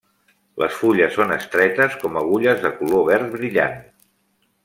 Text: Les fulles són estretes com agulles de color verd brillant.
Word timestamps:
Les 0.61 0.71
fulles 0.77 1.13
són 1.17 1.33
estretes 1.35 1.99
com 2.05 2.17
agulles 2.23 2.65
de 2.65 2.73
color 2.79 3.05
verd 3.13 3.31
brillant. 3.35 3.79